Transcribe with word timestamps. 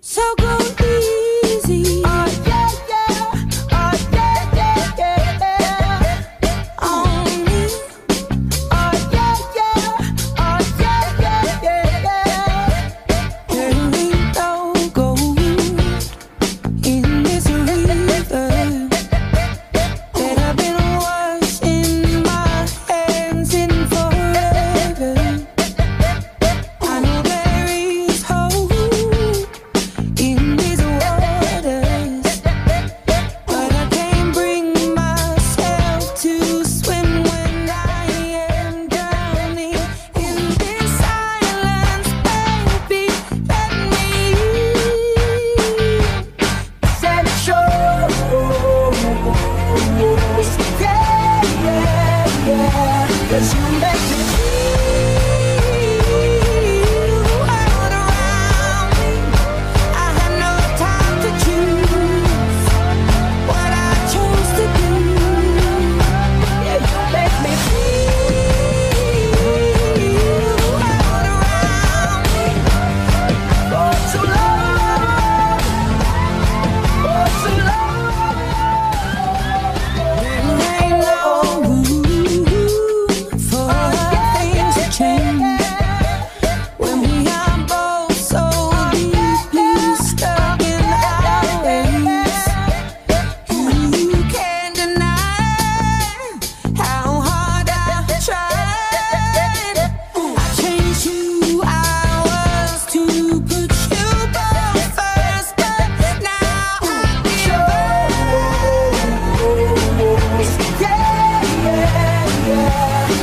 So 0.00 0.34
go 0.38 0.58
easy 1.44 2.09
Cause 53.30 53.54
you 53.54 53.69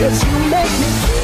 Cause 0.00 0.24
you 0.24 0.38
make 0.48 0.80
me 0.80 1.19